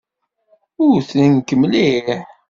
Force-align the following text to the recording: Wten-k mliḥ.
Wten-k 0.95 1.49
mliḥ. 1.61 2.07